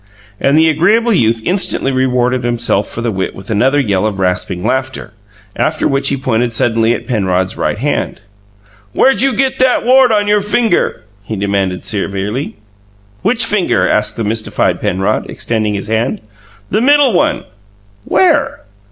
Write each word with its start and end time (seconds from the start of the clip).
And 0.39 0.57
the 0.57 0.67
agreeable 0.67 1.13
youth 1.13 1.43
instantly 1.45 1.91
rewarded 1.91 2.43
himself 2.43 2.87
for 2.87 3.01
the 3.01 3.11
wit 3.11 3.35
with 3.35 3.51
another 3.51 3.79
yell 3.79 4.07
of 4.07 4.19
rasping 4.19 4.63
laughter, 4.65 5.13
after 5.55 5.87
which 5.87 6.09
he 6.09 6.17
pointed 6.17 6.53
suddenly 6.53 6.95
at 6.95 7.05
Penrod's 7.05 7.55
right 7.55 7.77
hand. 7.77 8.19
"Where'd 8.93 9.21
you 9.21 9.33
get 9.35 9.59
that 9.59 9.85
wart 9.85 10.11
on 10.11 10.27
your 10.27 10.41
finger?" 10.41 11.03
he 11.23 11.35
demanded 11.35 11.83
severely. 11.83 12.55
"Which 13.21 13.45
finger?" 13.45 13.87
asked 13.87 14.17
the 14.17 14.23
mystified 14.23 14.81
Penrod, 14.81 15.29
extending 15.29 15.75
his 15.75 15.85
hand. 15.85 16.19
"The 16.71 16.81
middle 16.81 17.13
one." 17.13 17.43
"Where?" 18.03 18.61